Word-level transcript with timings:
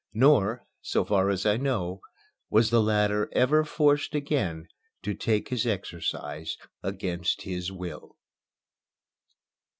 Nor, 0.15 0.65
so 0.81 1.05
far 1.05 1.29
as 1.29 1.45
I 1.45 1.57
know, 1.57 2.01
was 2.49 2.71
the 2.71 2.81
latter 2.81 3.29
ever 3.33 3.63
forced 3.63 4.15
again 4.15 4.65
to 5.03 5.13
take 5.13 5.49
his 5.49 5.67
exercise 5.67 6.57
against 6.81 7.43
his 7.43 7.71
will. 7.71 8.15